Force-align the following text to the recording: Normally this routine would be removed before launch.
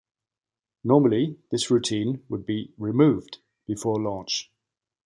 Normally 0.83 1.37
this 1.51 1.69
routine 1.69 2.23
would 2.27 2.43
be 2.43 2.73
removed 2.79 3.37
before 3.67 4.01
launch. 4.01 4.49